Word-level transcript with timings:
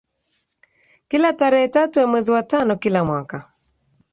kila 1.09 1.33
tarehe 1.33 1.67
tatu 1.67 1.99
ya 1.99 2.07
mwezi 2.07 2.31
wa 2.31 2.43
tano 2.43 2.75
kila 2.75 3.03
mwaka 3.05 3.49